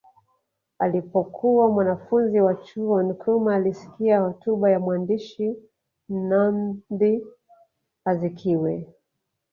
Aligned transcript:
Alipokuwa 0.79 1.69
mwanafunzi 1.71 2.39
wa 2.41 2.55
chuo 2.55 3.03
Nkrumah 3.03 3.53
alisikia 3.55 4.19
hotuba 4.19 4.71
ya 4.71 4.79
mwandishi 4.79 5.57
Nnamdi 6.09 7.23
Azikiwe 8.05 8.93